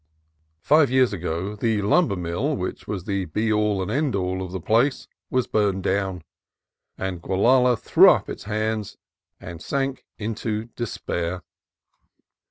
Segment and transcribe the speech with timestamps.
[0.63, 4.51] Five years ago the lumber mill, which was the be all and end all of
[4.51, 6.23] the place, was burned down,
[6.97, 8.97] and Gualala threw up its hands
[9.39, 11.43] and sank into despair.